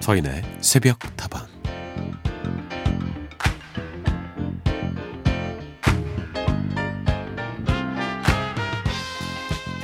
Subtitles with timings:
[0.00, 1.46] 서인의 새벽 타방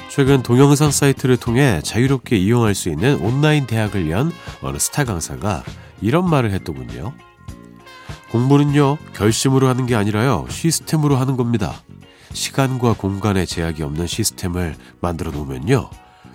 [0.09, 4.33] 최근 동영상 사이트를 통해 자유롭게 이용할 수 있는 온라인 대학을 연
[4.63, 5.63] 어느 스타 강사가
[6.01, 7.13] 이런 말을 했더군요.
[8.31, 11.83] 공부는요, 결심으로 하는 게 아니라요, 시스템으로 하는 겁니다.
[12.33, 15.91] 시간과 공간의 제약이 없는 시스템을 만들어 놓으면요,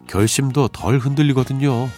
[0.07, 1.89] 결심도 덜 흔들리거든요.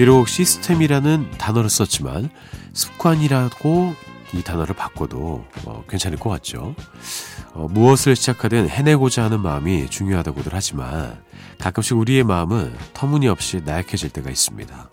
[0.00, 2.30] 비록 시스템이라는 단어를 썼지만
[2.72, 3.94] 습관이라고
[4.32, 6.74] 이 단어를 바꿔도 어, 괜찮을 것 같죠.
[7.52, 11.22] 어, 무엇을 시작하든 해내고자 하는 마음이 중요하다고들 하지만
[11.58, 14.88] 가끔씩 우리의 마음은 터무니없이 나약해질 때가 있습니다.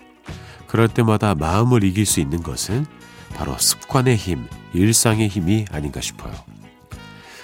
[0.67, 2.85] 그럴 때마다 마음을 이길 수 있는 것은
[3.33, 6.33] 바로 습관의 힘, 일상의 힘이 아닌가 싶어요.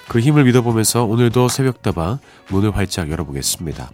[0.09, 2.19] 그 힘을 믿어보면서 오늘도 새벽다방
[2.49, 3.89] 문을 활짝 열어보겠습니다.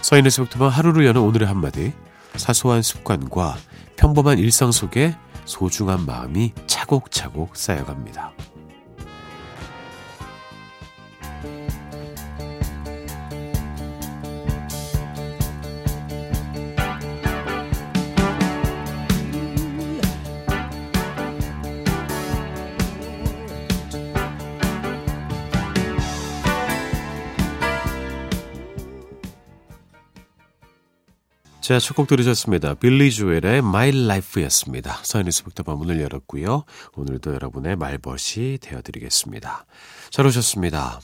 [0.00, 1.92] 서인의 새벽다방 하루를 여는 오늘의 한마디
[2.36, 3.56] 사소한 습관과
[3.96, 8.32] 평범한 일상 속에 소중한 마음이 차곡차곡 쌓여갑니다.
[31.64, 32.74] 자, 첫 곡 들으셨습니다.
[32.74, 35.00] 빌리 주엘의 My Life였습니다.
[35.02, 36.64] 서인의 수북다방 문을 열었고요.
[36.94, 39.64] 오늘도 여러분의 말벗이 되어드리겠습니다.
[40.10, 41.00] 잘 오셨습니다.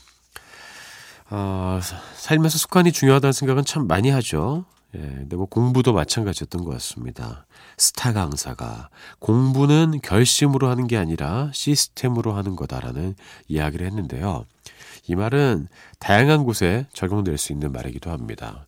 [1.31, 1.79] 어,
[2.13, 4.65] 살면서 습관이 중요하다는 생각은 참 많이 하죠.
[4.93, 7.47] 예, 근데 뭐 공부도 마찬가지였던 것 같습니다.
[7.79, 13.15] 스타 강사가 공부는 결심으로 하는 게 아니라 시스템으로 하는 거다라는
[13.47, 14.45] 이야기를 했는데요.
[15.07, 18.67] 이 말은 다양한 곳에 적용될 수 있는 말이기도 합니다.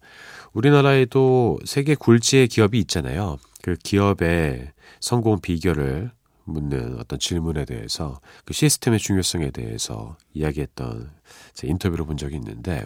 [0.53, 3.37] 우리나라에도 세계 굴지의 기업이 있잖아요.
[3.61, 6.11] 그 기업의 성공 비결을
[6.45, 11.11] 묻는 어떤 질문에 대해서 그 시스템의 중요성에 대해서 이야기했던
[11.53, 12.83] 제 인터뷰를 본 적이 있는데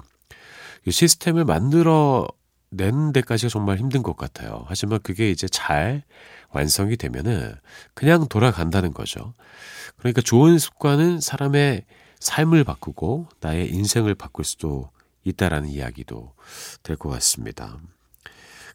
[0.84, 2.28] 그 시스템을 만들어
[2.70, 4.66] 내는 데까지가 정말 힘든 것 같아요.
[4.68, 6.04] 하지만 그게 이제 잘
[6.52, 7.56] 완성이 되면은
[7.94, 9.34] 그냥 돌아간다는 거죠.
[9.98, 11.86] 그러니까 좋은 습관은 사람의
[12.20, 14.90] 삶을 바꾸고 나의 인생을 바꿀 수도
[15.28, 16.34] 있다라는 이야기도
[16.84, 17.78] 될 것 같습니다.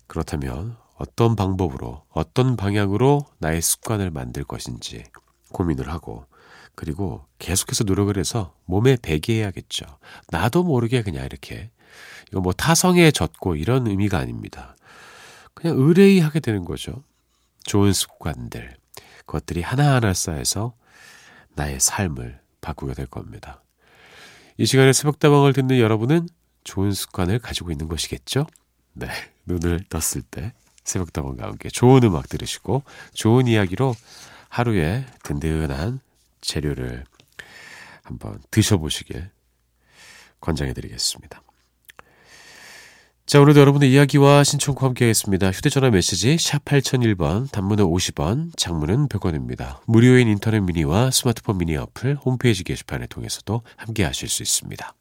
[0.06, 5.04] 그렇다면 어떤 방법으로 어떤 방향으로 나의 습관을 만들 것인지
[5.52, 6.26] 고민을 하고
[6.74, 9.84] 그리고 계속해서 노력을 해서 몸에 배게 해야겠죠.
[10.30, 11.70] 나도 모르게 그냥 이렇게
[12.30, 14.76] 이거 뭐 타성에 젖고 이런 의미가 아닙니다.
[15.54, 17.04] 그냥 의뢰이 하게 되는 거죠.
[17.64, 18.76] 좋은 습관들
[19.26, 20.74] 그것들이 하나하나 쌓여서
[21.54, 23.62] 나의 삶을 바꾸게 될 겁니다.
[24.56, 26.28] 이 시간에 새벽다방을 듣는 여러분은
[26.64, 28.46] 좋은 습관을 가지고 있는 것이겠죠?
[28.94, 29.08] 네.
[29.46, 30.52] 눈을 떴을 때
[30.84, 32.82] 새벽다방과 함께 좋은 음악 들으시고
[33.14, 33.94] 좋은 이야기로
[34.48, 36.00] 하루에 든든한
[36.40, 37.04] 재료를
[38.02, 39.30] 한번 드셔보시길
[40.40, 41.42] 권장해 드리겠습니다.
[43.24, 45.50] 자, 오늘도 여러분의 이야기와 신청과 함께 하겠습니다.
[45.52, 49.78] 휴대전화 메시지 샵 8001번, 단문은 50원, 장문은 100원입니다.
[49.86, 54.94] 무료인 인터넷 미니와 스마트폰 미니 어플, 홈페이지 게시판을 통해서도 함께 하실 수 있습니다.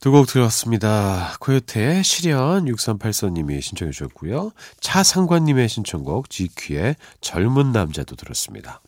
[0.00, 1.36] 두 곡 들었습니다.
[1.40, 4.52] 코요태의 시련 6384님이 신청해 주셨고요.
[4.80, 8.80] 차상관님의 신청곡 GQ의 젊은 남자도 들었습니다.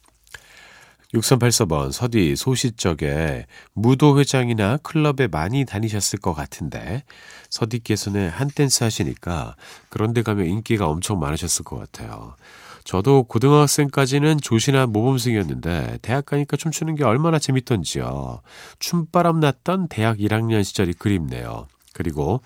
[1.15, 7.05] 6384번 서디 소시적에 무도회장이나 클럽에 많이 다니셨을 것 같은데
[7.49, 9.57] 서디께서는 한 댄스 하시니까
[9.89, 12.37] 그런 데 가면 인기가 엄청 많으셨을 것 같아요.
[12.89, 18.41] 저도 고등학생까지는 조신한 모범생이었는데 대학 가니까 춤추는 게 얼마나 재밌던지요.
[18.79, 21.69] 춤바람 났던 대학 1학년 시절이 그립네요.
[21.93, 22.41] 그리고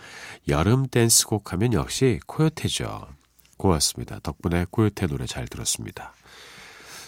[0.49, 3.07] 여름 댄스곡 하면 역시 코요테죠.
[3.57, 4.19] 고맙습니다.
[4.25, 6.13] 덕분에 코요테 노래 잘 들었습니다.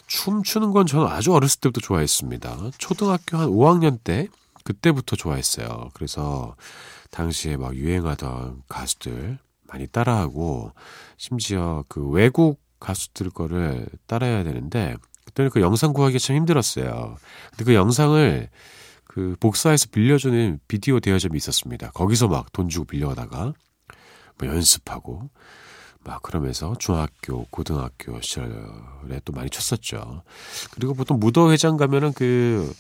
[0.07, 2.71] 춤추는 건 저는 아주 어렸을 때부터 좋아했습니다.
[2.79, 4.29] 초등학교 한 5학년 때
[4.63, 5.91] 그때부터 좋아했어요.
[5.95, 6.55] 그래서
[7.11, 10.71] 당시에 막 유행하던 가수들 많이 따라하고
[11.17, 17.17] 심지어 그 외국 가수들 거를 따라해야 되는데 그때는 그 영상 구하기 참 힘들었어요.
[17.51, 18.49] 근데 그 영상을
[19.07, 21.91] 그 복사해서 빌려주는 비디오 대여점이 있었습니다.
[21.93, 23.53] 거기서 막 돈 주고 빌려다가
[24.39, 25.31] 뭐 연습하고
[26.05, 28.51] 막 그러면서 중학교, 고등학교 시절에
[29.25, 30.23] 또 많이 쳤었죠.
[30.73, 32.71] 그리고 보통 무도회장 가면은 그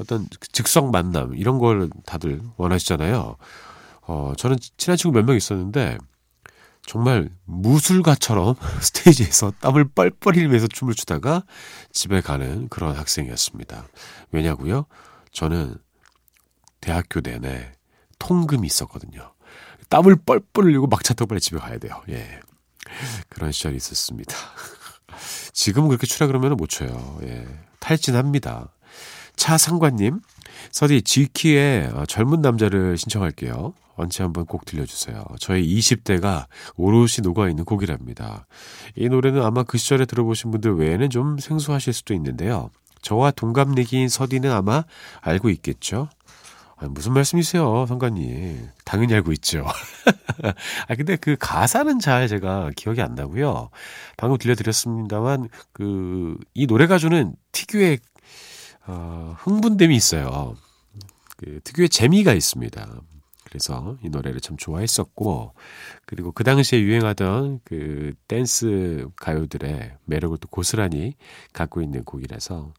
[0.00, 3.36] 어떤 즉석 만남 이런 걸 다들 원하시잖아요.
[4.08, 5.98] 어, 저는 친한 친구 몇 명 있었는데
[6.84, 11.44] 정말 무술가처럼 스테이지에서 땀을 뻘뻘 흘리면서 춤을 추다가
[11.92, 13.86] 집에 가는 그런 학생이었습니다.
[14.32, 14.86] 왜냐고요?
[15.32, 15.76] 저는
[16.80, 17.72] 대학교 내내
[18.18, 19.32] 통금이 있었거든요.
[19.88, 22.02] 땀을 뻘뻘 흘리고 막차 타고 빨리 집에 가야 돼요.
[22.08, 22.40] 예.
[23.28, 24.34] 그런 시절이 있었습니다.
[25.52, 27.18] 지금 그렇게 추라 그러면 못 쳐요.
[27.22, 27.46] 예.
[27.78, 28.72] 탈진합니다.
[29.36, 30.20] 차상관님,
[30.70, 33.74] 서디 지키의 어, 젊은 남자를 신청할게요.
[34.02, 35.24] 언제 한번 꼭 들려주세요.
[35.38, 36.46] 저희 20대가
[36.76, 38.46] 오롯이 녹아있는 곡이랍니다.
[38.96, 42.70] 이 노래는 아마 그 시절에 들어보신 분들 외에는 좀 생소하실 수도 있는데요.
[43.00, 44.84] 저와 동갑내기인 서디는 아마
[45.20, 46.08] 알고 있겠죠?
[46.76, 48.68] 아, 무슨 말씀이세요, 성관님?
[48.84, 49.64] 당연히 알고 있죠.
[50.88, 53.70] 아, 근데 그 가사는 잘 제가 기억이 안 나고요.
[54.16, 57.98] 방금 들려드렸습니다만, 그, 이 노래 가 주는 특유의,
[58.86, 60.56] 어, 흥분됨이 있어요.
[61.36, 63.00] 그 특유의 재미가 있습니다.
[63.52, 65.52] 그래서 이 노래를 참 좋아했었고,
[66.06, 71.16] 그리고 그 당시에 유행하던 그 댄스 가요들의 매력을 또 고스란히
[71.52, 72.72] 갖고 있는 곡이라서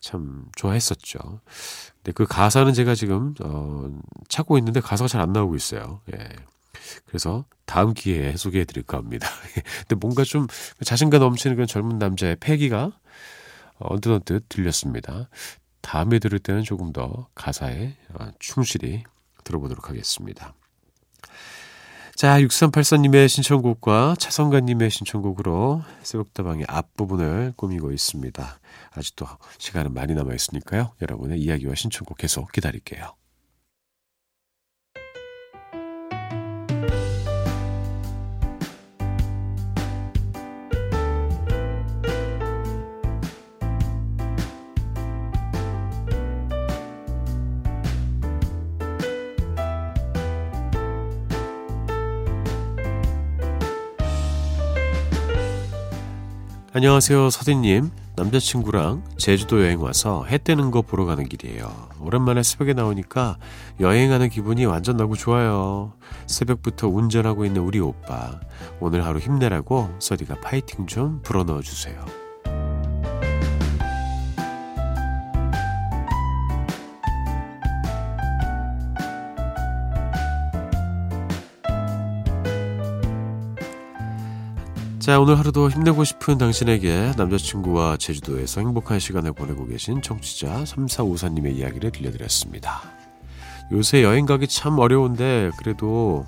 [0.00, 1.40] 참 좋아했었죠.
[1.96, 3.90] 근데 그 가사는 제가 지금, 어,
[4.28, 6.02] 찾고 있는데 가사가 잘 안 나오고 있어요.
[6.12, 6.28] 예.
[7.06, 9.26] 그래서 다음 기회에 소개해 드릴까 합니다.
[9.88, 10.46] 근데 뭔가 좀
[10.84, 12.92] 자신감 넘치는 그런 젊은 남자의 패기가
[13.78, 15.30] 언뜻언뜻 들렸습니다.
[15.80, 19.02] 다음에 들을 때는 조금 더 가사에 어, 충실히
[19.50, 20.54] 들어보도록 하겠습니다.
[22.14, 28.60] 자, 6384님의 신청곡과 차성관님의 신청곡으로 새벽다방의 앞부분을 꾸미고 있습니다.
[28.92, 29.26] 아직도
[29.58, 30.92] 시간은 많이 남아있으니까요.
[31.00, 33.14] 여러분의 이야기와 신청곡 계속 기다릴게요.
[56.72, 57.90] 안녕하세요, 서디님.
[58.14, 61.68] 남자친구랑 제주도 여행 와서 해 뜨는 거 보러 가는 길이에요.
[62.00, 63.38] 오랜만에 새벽에 나오니까
[63.80, 65.94] 여행하는 기분이 완전 나고 좋아요.
[66.28, 68.38] 새벽부터 운전하고 있는 우리 오빠.
[68.78, 72.04] 오늘 하루 힘내라고 서디가 파이팅 좀 불어넣어 주세요.
[85.10, 91.90] 자, 오늘 하루도 힘내고 싶은 당신에게 남자친구와 제주도에서 행복한 시간을 보내고 계신 청취자 3454님의 이야기를
[91.90, 92.82] 들려드렸습니다.
[93.72, 96.26] 요새 여행 가기 참 어려운데 그래도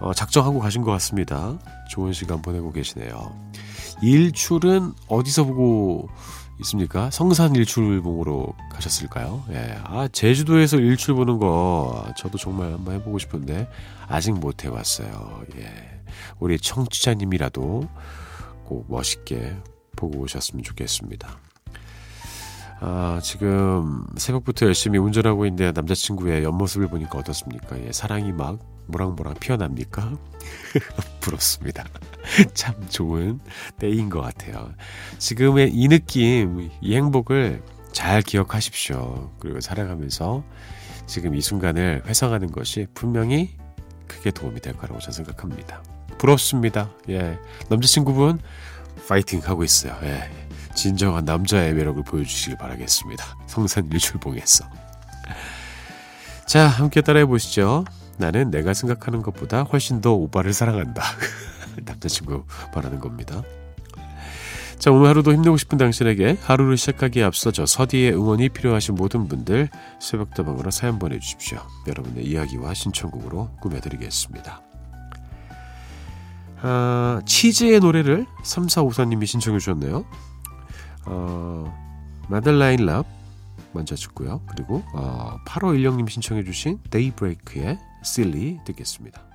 [0.00, 1.58] 어, 작정하고 가신 것 같습니다.
[1.90, 3.36] 좋은 시간 보내고 계시네요.
[4.00, 6.08] 일출은 어디서 보고
[6.60, 7.10] 있습니까?
[7.10, 9.44] 성산 일출 봉으로 가셨을까요?
[9.50, 9.78] 예.
[9.84, 13.68] 아, 제주도에서 일출 보는 거 저도 정말 한번 해보고 싶은데
[14.08, 15.42] 아직 못 해봤어요.
[15.58, 15.95] 예.
[16.38, 17.88] 우리 청취자님이라도
[18.64, 19.56] 꼭 멋있게
[19.96, 21.38] 보고 오셨으면 좋겠습니다.
[22.80, 27.80] 아, 지금 새벽부터 열심히 운전하고 있는데 남자친구의 옆모습을 보니까 어떻습니까?
[27.82, 30.12] 예, 사랑이 막 모락모락 피어납니까?
[31.20, 31.84] 부럽습니다.
[32.54, 33.40] 참 좋은
[33.78, 34.70] 때인 것 같아요.
[35.18, 39.32] 지금의 이 느낌, 이 행복을 잘 기억하십시오.
[39.38, 40.44] 그리고 살아가면서
[41.06, 43.56] 지금 이 순간을 회상하는 것이 분명히
[44.06, 45.82] 크게 도움이 될 거라고 저는 생각합니다.
[46.18, 46.90] 부럽습니다.
[47.08, 47.38] 예.
[47.68, 48.40] 남자친구분,
[49.08, 49.96] 파이팅 하고 있어요.
[50.02, 50.30] 예.
[50.74, 53.24] 진정한 남자의 매력을 보여주시길 바라겠습니다.
[53.46, 54.64] 성산 일출봉에서.
[56.46, 57.84] 자, 함께 따라해 보시죠.
[58.18, 61.02] 나는 내가 생각하는 것보다 훨씬 더 오빠를 사랑한다.
[61.84, 62.44] 남자친구
[62.74, 63.42] 말하는 겁니다.
[64.78, 69.70] 자, 오늘 하루도 힘내고 싶은 당신에게 하루를 시작하기에 앞서 저 서디의 응원이 필요하신 모든 분들
[70.00, 71.58] 새벽다방으로 사연 보내주십시오.
[71.86, 74.60] 여러분의 이야기와 신청곡으로 꾸며드리겠습니다.
[76.62, 80.04] 아, 치즈의 노래를 3454님이 신청해 주셨네요.
[81.06, 83.06] 어, 마들라인 럽
[83.72, 84.40] 먼저 듣고요.
[84.46, 89.25] 그리고 어, 8516님 신청해 주신 데이브레이크의 Silly 듣겠습니다.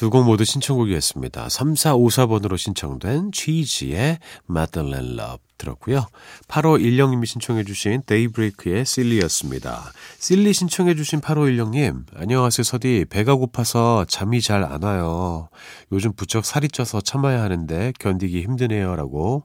[0.00, 1.48] 두 곡 모두 신청곡이었습니다.
[1.48, 6.06] 3454번으로 신청된 치즈의 Madeleine Love 들었고요.
[6.48, 9.92] 8510님이 신청해 주신 데이브레이크의 Silly였습니다.
[10.18, 13.06] Silly 신청해 주신 8510님, 안녕하세요 서디.
[13.10, 15.48] 배가 고파서 잠이 잘 안 와요.
[15.92, 18.94] 요즘 부쩍 살이 쪄서 참아야 하는데 견디기 힘드네요.
[18.96, 19.44] 라고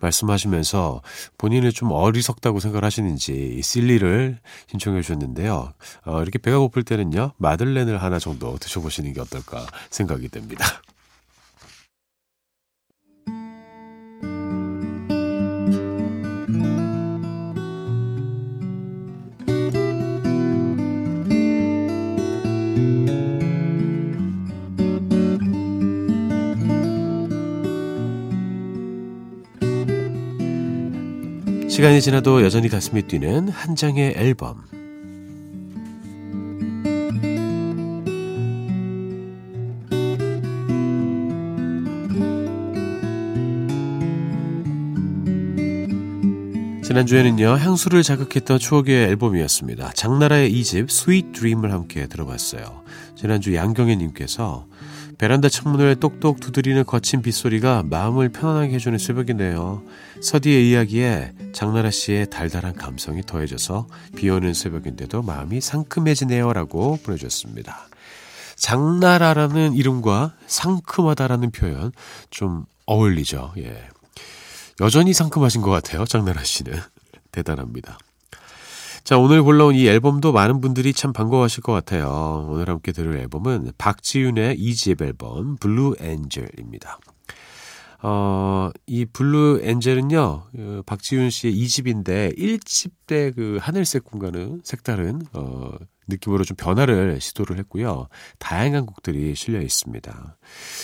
[0.00, 1.00] 말씀하시면서
[1.38, 5.72] 본인을 좀 어리석다고 생각을 하시는지 Silly를 신청해 주셨는데요.
[6.04, 10.64] 어, 이렇게 배가 고플 때는요, 마들렌을 하나 정도 드셔보시는 게 어떨까 생각이 됩니다.
[31.82, 34.62] 시간이 지나도 여전히 가슴이 뛰는 한 장의 앨범.
[46.84, 49.90] 지난주에는요, 향수를 자극했던 추억의 앨범이었습니다.
[49.94, 52.82] 장나라의 2집 Sweet Dream을 함께 들어봤어요.
[53.16, 54.66] 지난주 양경애님께서
[55.22, 59.84] 베란다 창문을 똑똑 두드리는 거친 빗소리가 마음을 편안하게 해주는 새벽이네요.
[60.20, 63.86] 서디의 이야기에 장나라 씨의 달달한 감성이 더해져서
[64.16, 66.52] 비 오는 새벽인데도 마음이 상큼해지네요.
[66.52, 67.86] 라고 보내주셨습니다.
[68.56, 71.92] 장나라라는 이름과 상큼하다라는 표현
[72.30, 73.52] 좀 어울리죠.
[73.58, 73.80] 예.
[74.80, 76.04] 여전히 상큼하신 것 같아요.
[76.04, 76.72] 장나라 씨는.
[77.30, 77.96] 대단합니다.
[79.04, 82.46] 자, 오늘 골라온 이 앨범도 많은 분들이 참 반가워하실 것 같아요.
[82.48, 86.98] 오늘 함께 들을 앨범은 박지윤의 2집 앨범 Blue Angel입니다.
[88.04, 90.18] 어, 이 Blue Angel은요,
[90.56, 95.72] 어, 박지윤 씨의 2집인데 1집 때 그 하늘색 꿈과는 색다른 어,
[96.08, 98.08] 느낌으로 좀 변화를 시도를 했고요.
[98.38, 100.36] 다양한 곡들이 실려 있습니다.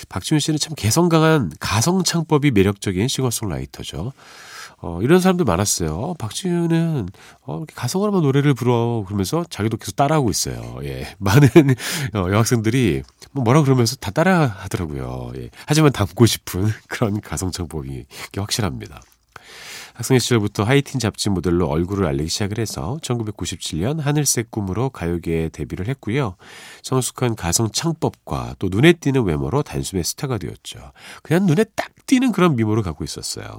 [0.09, 4.13] 박지윤 씨는 참 개성 강한 가성 창법이 매력적인 싱어송라이터죠.
[4.81, 6.15] 어, 이런 사람들 많았어요.
[6.19, 7.09] 박지윤은
[7.43, 10.79] 어, 이렇게 가성을 한번 노래를 불어 그러면서 자기도 계속 따라하고 있어요.
[10.85, 11.15] 예.
[11.19, 11.49] 많은
[12.15, 15.33] 어, 여학생들이 뭐 뭐라 그러면서 다 따라 하더라고요.
[15.37, 15.51] 예.
[15.67, 18.05] 하지만 담고 싶은 그런 가성 창법이
[18.37, 19.01] 확실합니다.
[19.99, 26.37] 학생 시절부터 하이틴 잡지 모델로 얼굴을 알리기 시작을 해서 1997년 하늘색 꿈으로 가요계에 데뷔를 했고요.
[26.85, 30.93] 성숙한 가성 창법과 또 눈에 띄는 외모로 단숨에 스타가 되었죠.
[31.25, 33.59] 그냥 눈에 딱 띄는 그런 미모를 갖고 있었어요.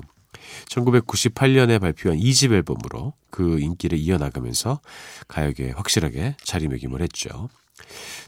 [0.70, 4.80] 1998년에 발표한 2집 앨범으로 그 인기를 이어나가면서
[5.28, 7.50] 가요계에 확실하게 자리매김을 했죠.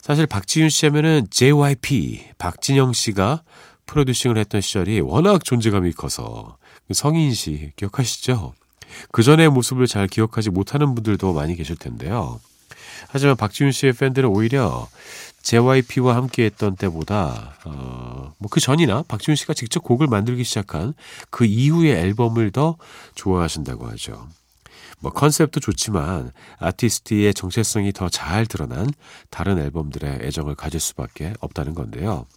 [0.01, 3.44] 사실 박지윤 씨 하면은 JYP, 박진영 씨가
[3.86, 6.58] 프로듀싱을 했던 시절이 워낙 존재감이 커서
[6.93, 8.53] 성인 씨 기억하시죠?
[9.12, 12.39] 그 전의 모습을 잘 기억하지 못하는 분들도 많이 계실 텐데요.
[13.10, 14.88] 하지만 박지윤 씨의 팬들은 오히려
[15.43, 20.93] JYP와 함께 했던 때보다 어, 뭐 그 전이나 박지훈 씨가 직접 곡을 만들기 시작한
[21.29, 22.77] 그 이후의 앨범을 더
[23.15, 24.27] 좋아하신다고 하죠.
[25.00, 28.91] 뭐 컨셉도 좋지만 아티스트의 정체성이 더 잘 드러난
[29.31, 32.27] 다른 앨범들에 애정을 가질 수밖에 없다는 건데요.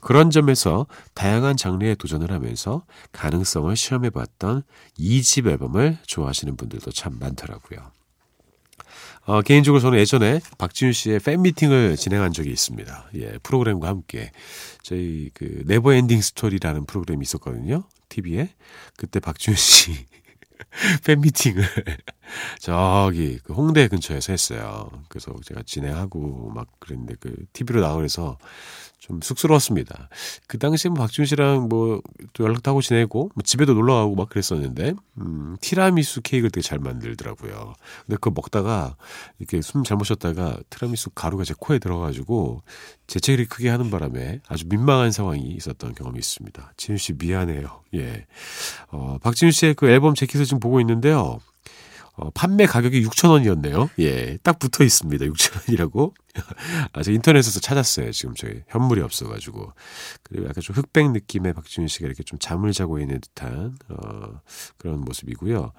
[0.00, 4.62] 그런 점에서 다양한 장르에 도전을 하면서 가능성을 시험해 봤던
[4.98, 7.96] 2집 앨범을 좋아하시는 분들도 참 많더라고요.
[9.26, 13.10] 어, 개인적으로 저는 예전에 박지윤 씨의 팬미팅을 진행한 적이 있습니다.
[13.16, 14.30] 예, 프로그램과 함께.
[14.82, 17.84] 저희 그 Never Ending Story라는 프로그램이 있었거든요.
[18.08, 18.50] TV에.
[18.96, 20.06] 그때 박지윤 씨
[21.04, 21.64] 팬미팅을
[22.60, 24.90] 저기 그 홍대 근처에서 했어요.
[25.08, 28.38] 그래서 제가 진행하고 막 그랬는데 그 TV로 나오면서
[29.06, 30.08] 좀 쑥스러웠습니다.
[30.46, 32.00] 그 당시에 뭐 박준 씨랑 뭐
[32.32, 36.78] 또 연락도 하고 지내고 뭐 집에도 놀러 가고 막 그랬었는데 음, 티라미수 케이크를 되게 잘
[36.78, 37.74] 만들더라고요.
[38.04, 38.96] 근데 그거 먹다가
[39.38, 42.62] 이렇게 숨 잘못 쉬었다가 티라미수 가루가 제 코에 들어가지고
[43.06, 46.72] 재채기를 크게 하는 바람에 아주 민망한 상황이 있었던 경험이 있습니다.
[46.76, 47.82] 지윤 씨 미안해요.
[47.94, 48.26] 예.
[48.88, 51.38] 어, 박지윤 씨의 그 앨범 재킷을 지금 보고 있는데요.
[52.16, 53.90] 어, 판매 가격이 6,000원이었네요.
[53.98, 55.26] 예, 딱 붙어 있습니다.
[55.26, 56.14] 6,000원이라고.
[56.92, 58.10] 아, 저 인터넷에서 찾았어요.
[58.12, 59.72] 지금 저희 현물이 없어가지고.
[60.22, 64.40] 그리고 약간 좀 흑백 느낌의 박지윤 씨가 이렇게 좀 잠을 자고 있는 듯한, 어,
[64.78, 65.72] 그런 모습이고요.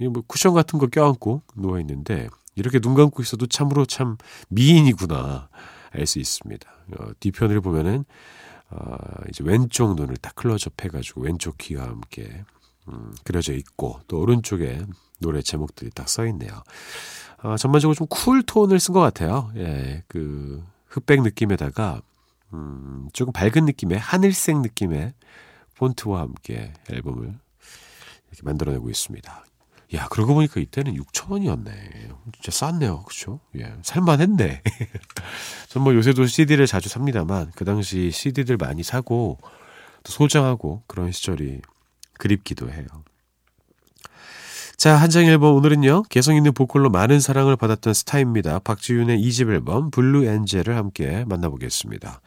[0.00, 4.16] 이뭐 쿠션 같은 거 껴안고 누워있는데, 이렇게 눈 감고 있어도 참으로 참
[4.48, 5.48] 미인이구나.
[5.92, 6.68] 알 수 있습니다.
[6.98, 8.04] 어, 뒤편을 보면은,
[8.70, 8.96] 어,
[9.28, 12.42] 이제 왼쪽 눈을 딱 클로즈업 해가지고 왼쪽 귀와 함께,
[12.88, 14.82] 음, 그려져 있고, 또 오른쪽에
[15.24, 16.62] 노래 제목들이 딱 써 있네요.
[17.42, 19.50] 어, 전반적으로 좀 cool tone을 쓴 것 같아요.
[19.56, 22.00] 예, 그 흑백 느낌에다가
[22.52, 25.14] 음, 조금 밝은 느낌의 하늘색 느낌의
[25.76, 29.44] 폰트와 함께 앨범을 이렇게 만들어내고 있습니다.
[29.94, 31.70] 야, 그러고 보니까 이때는 6,000원이었네.
[32.40, 33.02] 진짜 쌌네요.
[33.04, 33.40] 그쵸?
[33.58, 34.62] 예, 살만했네.
[35.68, 39.38] 전 뭐 요새도 CD를 자주 삽니다만, 그 당시 CD들 많이 사고,
[40.02, 41.60] 또 소장하고, 그런 시절이
[42.14, 42.86] 그립기도 해요.
[44.76, 46.02] 자, 한장 앨범 오늘은요.
[46.10, 48.58] 개성 있는 보컬로 많은 사랑을 받았던 스타입니다.
[48.58, 52.20] 박지윤의 2집 앨범 Blue Angel을 함께 만나보겠습니다.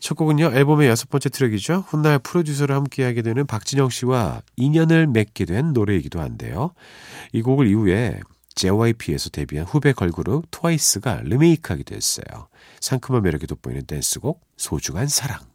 [0.00, 0.52] 첫 곡은요.
[0.52, 1.84] 앨범의 여섯 번째 트랙이죠.
[1.86, 6.72] 훗날 프로듀서를 함께하게 되는 박진영 씨와 인연을 맺게 된 노래이기도 한데요.
[7.32, 8.18] 이 곡을 이후에
[8.54, 12.48] JYP에서 데뷔한 후배 걸그룹 트와이스가 리메이크하기도 했어요.
[12.80, 15.51] 상큼한 매력이 돋보이는 댄스곡 소중한 사랑.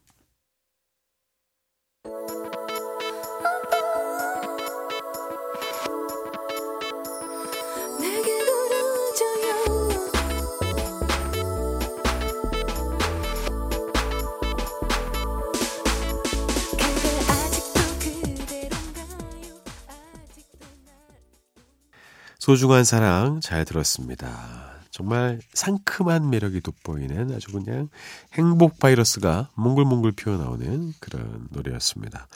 [22.48, 24.80] 소중한 사랑 잘 들었습니다.
[24.90, 27.90] 정말 상큼한 매력이 돋보이는 아주 그냥
[28.32, 32.26] 행복 바이러스가 몽글몽글 피어나오는 그런 노래였습니다.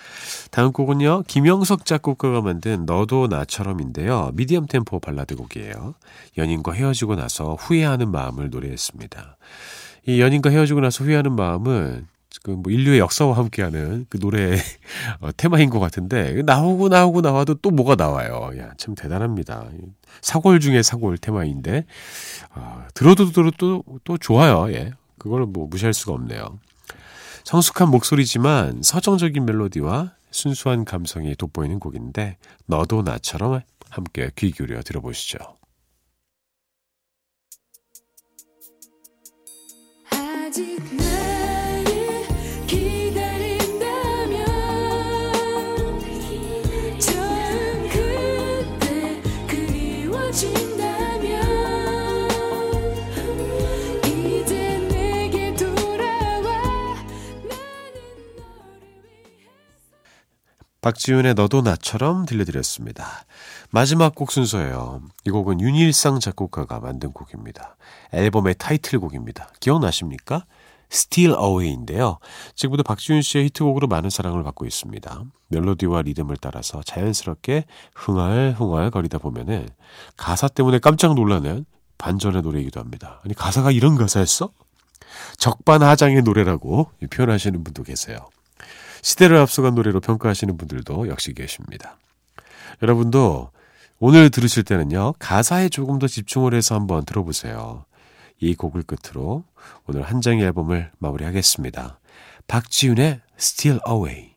[0.51, 1.23] 다음 곡은요.
[1.27, 4.33] 김영석 작곡가가 만든 너도 나처럼인데요.
[4.35, 5.95] 미디엄 템포 발라드 곡이에요.
[6.37, 9.39] 연인과 헤어지고 나서 후회하는 마음을 노래했습니다.
[10.09, 12.07] 이 연인과 헤어지고 나서 후회하는 마음은
[12.43, 14.57] 그뭐 인류의 역사와 함께하는 그 노래
[15.21, 18.51] 어, 테마인 것 같은데 나오고 나오고 나와도 또 뭐가 나와요.
[18.59, 19.69] 야, 참 대단합니다.
[20.21, 21.87] 사골 중에 사골 테마인데
[22.55, 24.73] 아, 들어도 들어도 또, 또 좋아요.
[24.73, 24.93] 예.
[25.19, 26.59] 그걸 뭐 무시할 수가 없네요.
[27.45, 33.61] 성숙한 목소리지만 서정적인 멜로디와 순수한 감성이 돋보이는 곡인데 너도 나처럼
[33.91, 35.39] 함께 귀 기울여 들어보시죠.
[60.83, 63.25] 박지윤의 너도 나처럼 들려드렸습니다.
[63.71, 65.01] 마지막 곡 순서예요.
[65.25, 67.77] 이 곡은 윤일상 작곡가가 만든 곡입니다.
[68.13, 69.49] 앨범의 타이틀곡입니다.
[69.61, 70.45] 기억나십니까?
[70.91, 72.19] Still Away인데요.
[72.57, 75.23] 지금부터 박지윤 씨의 히트곡으로 많은 사랑을 받고 있습니다.
[75.49, 77.65] 멜로디와 리듬을 따라서 자연스럽게
[77.95, 79.69] 흥얼흥얼 거리다 보면은
[80.17, 81.65] 가사 때문에 깜짝 놀라는
[81.97, 83.21] 반전의 노래이기도 합니다.
[83.25, 84.51] 아니 가사가 이런 가사였어?
[85.39, 88.19] 적반하장의 노래라고 표현하시는 분도 계세요.
[89.03, 91.99] 시대를 앞서간 노래로 평가하시는 분들도 역시 계십니다.
[92.83, 93.51] 여러분도
[93.99, 97.85] 오늘 들으실 때는요, 가사에 조금 더 집중을 해서 한번 들어보세요.
[98.41, 99.45] 이 곡을 끝으로
[99.87, 102.01] 오늘 한 장의 앨범을 마무리하겠습니다.
[102.49, 104.33] 박지윤의 Still Away.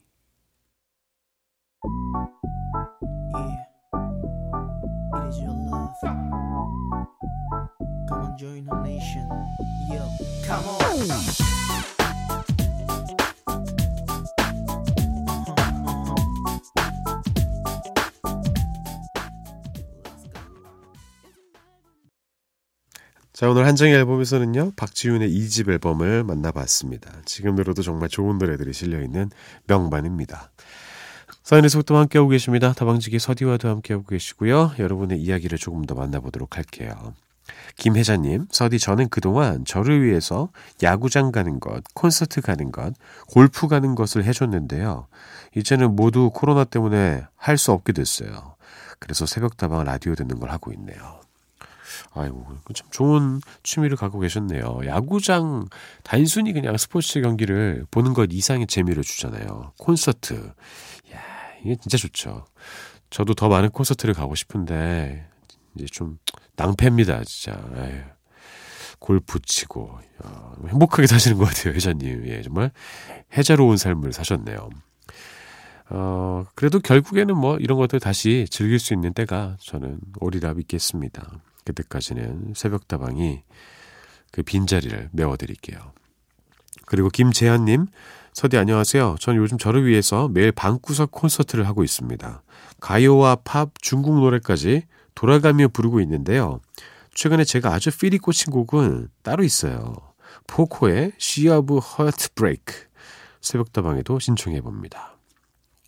[23.36, 27.12] 자, 오늘 한정의 앨범에서는요, 박지윤의 2집 앨범을 만나봤습니다.
[27.26, 29.30] 지금 들어도 정말 좋은 노래들이 실려있는
[29.66, 30.50] 명반입니다.
[31.42, 32.72] 사연의 속도 함께하고 계십니다.
[32.72, 34.76] 다방지기 서디와도 함께하고 계시고요.
[34.78, 37.12] 여러분의 이야기를 조금 더 만나보도록 할게요.
[37.76, 40.48] 김혜자님, 서디 저는 그동안 저를 위해서
[40.82, 42.94] 야구장 가는 것, 콘서트 가는 것,
[43.28, 45.08] 골프 가는 것을 해줬는데요.
[45.54, 48.56] 이제는 모두 코로나 때문에 할 수 없게 됐어요.
[48.98, 51.25] 그래서 새벽다방 라디오 듣는 걸 하고 있네요.
[52.16, 54.80] 아이고, 참 좋은 취미를 갖고 계셨네요.
[54.86, 55.66] 야구장,
[56.02, 59.72] 단순히 그냥 스포츠 경기를 보는 것 이상의 재미를 주잖아요.
[59.78, 60.52] 콘서트.
[61.12, 61.20] 야
[61.62, 62.46] 이게 진짜 좋죠.
[63.10, 65.28] 저도 더 많은 콘서트를 가고 싶은데,
[65.74, 66.18] 이제 좀
[66.56, 67.60] 낭패입니다, 진짜.
[67.76, 68.16] 에휴.
[68.98, 72.26] 골프 치고, 야, 행복하게 사시는 것 같아요, 회장님.
[72.28, 72.70] 예, 정말
[73.36, 74.70] 해자로운 삶을 사셨네요.
[75.90, 81.40] 어, 그래도 결국에는 뭐 이런 것들 다시 즐길 수 있는 때가 저는 오리라 믿겠습니다.
[81.66, 83.42] 그때까지는 새벽다방이
[84.30, 85.78] 그 빈자리를 메워드릴게요.
[86.86, 87.86] 그리고 김재한님,
[88.32, 89.16] 서디 안녕하세요.
[89.18, 92.42] 전 요즘 저를 위해서 매일 방구석 콘서트를 하고 있습니다.
[92.80, 94.82] 가요와 팝, 중국 노래까지
[95.14, 96.60] 돌아가며 부르고 있는데요.
[97.14, 99.94] 최근에 제가 아주 필이 꽂힌 곡은 따로 있어요.
[100.46, 102.86] 포코의 She of Heartbreak.
[103.40, 105.15] 새벽다방에도 신청해 봅니다.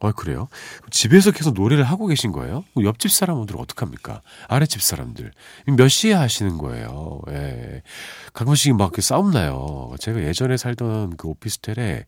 [0.01, 0.49] 아, 그래요?
[0.91, 2.65] 집에서 계속 노래를 하고 계신 거예요?
[2.83, 4.21] 옆집 사람들은 어떡합니까?
[4.47, 5.33] 아랫집 사람들.
[5.77, 7.21] 몇 시에 하시는 거예요?
[7.31, 7.83] 예.
[8.33, 9.93] 가끔씩 막 싸움 나요.
[9.99, 12.07] 제가 예전에 살던 그 오피스텔에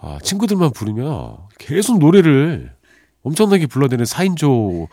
[0.00, 2.72] 아, 친구들만 부르면 계속 노래를
[3.24, 4.88] 엄청나게 불러대는 4인조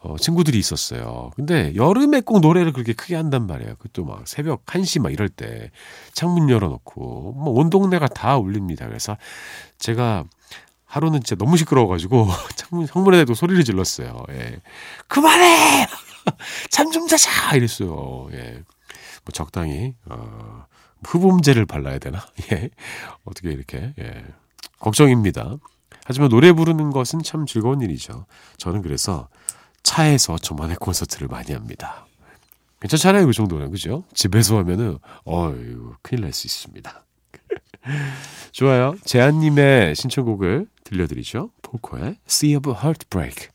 [0.00, 1.30] 어, 친구들이 있었어요.
[1.36, 3.76] 근데 여름에 꼭 노래를 그렇게 크게 한단 말이에요.
[3.76, 5.70] 그것도 막 새벽 1시 막 이럴 때
[6.12, 8.86] 창문 열어놓고 뭐 온 동네가 다 울립니다.
[8.88, 9.16] 그래서
[9.78, 10.24] 제가
[10.92, 14.24] 하루는 진짜 너무 시끄러워가지고 창문 창문에도 소리를 질렀어요.
[14.30, 14.60] 예.
[15.08, 15.86] 그만해!
[16.70, 17.56] 잠 좀 자자!
[17.56, 18.28] 이랬어요.
[18.32, 18.62] 예.
[19.24, 20.66] 뭐 적당히 어,
[21.04, 22.26] 흡음제를 발라야 되나?
[22.52, 22.68] 예.
[23.24, 24.24] 어떻게 이렇게 예.
[24.80, 25.56] 걱정입니다.
[26.04, 28.26] 하지만 노래 부르는 것은 참 즐거운 일이죠.
[28.58, 29.28] 저는 그래서
[29.82, 32.06] 차에서 저만의 콘서트를 많이 합니다.
[32.80, 33.70] 괜찮잖아요, 그 정도는.
[33.70, 34.04] 그죠?
[34.12, 37.04] 집에서 하면은, 어유 큰일 날 수 있습니다.
[38.52, 38.94] 좋아요.
[39.04, 41.50] 재한님의 신청곡을 들려드리죠.
[41.62, 43.48] 포코의 Sea of Heartbreak.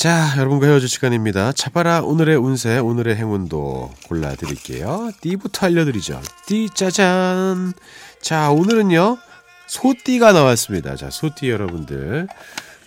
[0.00, 1.52] 자, 여러분과 헤어질 시간입니다.
[1.52, 5.12] 차바라 오늘의 운세, 오늘의 행운도 골라드릴게요.
[5.20, 6.22] 띠부터 알려드리죠.
[6.46, 7.74] 띠 짜잔.
[8.22, 9.18] 자, 오늘은요,
[9.66, 10.96] 소띠가 나왔습니다.
[10.96, 12.28] 자, 소띠 여러분들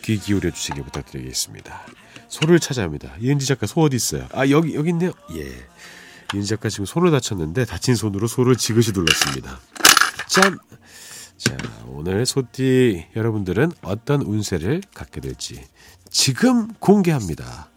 [0.02, 1.86] 귀 기울여 주시기 부탁드리겠습니다.
[2.30, 3.14] 소를 찾아 합니다.
[3.20, 4.28] 이은지 작가 소 어디 있어요?
[4.34, 5.12] 아, 여기, 여기 있네요.
[5.36, 5.46] 예.
[6.34, 9.60] 이은지 작가 지금 손을 다쳤는데 다친 손으로 소를 지그시 눌렀습니다.
[10.30, 10.58] 짠!
[11.38, 15.64] 자, 오늘 소띠 여러분들은 어떤 운세를 갖게 될지
[16.14, 17.70] 지금 공개합니다.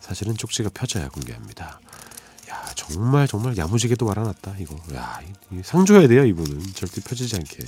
[0.00, 1.80] 사실은 쪽지가 펴져야 공개합니다.
[2.48, 4.76] 야, 정말 정말 야무지게도 말아놨다 이거.
[4.94, 5.20] 야,
[5.64, 7.58] 상 줘야 돼요 이분은 절대 펴지지 않게.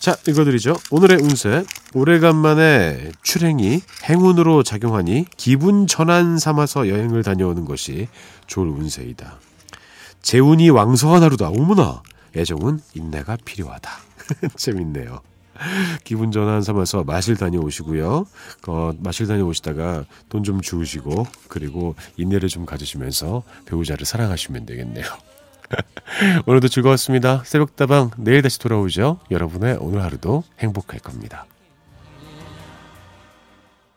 [0.00, 0.76] 자, 읽어드리죠.
[0.90, 1.64] 오늘의 운세.
[1.94, 8.08] 오래간만에 출행이 행운으로 작용하니 기분 전환 삼아서 여행을 다녀오는 것이
[8.48, 9.38] 좋을 운세이다.
[10.20, 11.48] 재운이 왕성한 하루다.
[11.48, 12.02] 어머나.
[12.36, 13.90] 애정은 인내가 필요하다.
[14.56, 15.20] 재밌네요.
[16.04, 18.26] 기분 전환 삼아서 마실 다녀오시고요.
[18.68, 25.04] 어, 마실 다녀오시다가 돈 좀 주우시고 그리고 인내를 좀 가지시면서 배우자를 사랑하시면 되겠네요.
[26.46, 27.42] 오늘도 즐거웠습니다.
[27.44, 29.18] 새벽다방 내일 다시 돌아오죠.
[29.30, 31.46] 여러분의 오늘 하루도 행복할 겁니다.